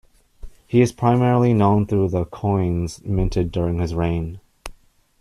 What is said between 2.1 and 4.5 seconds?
coins minted during his reign.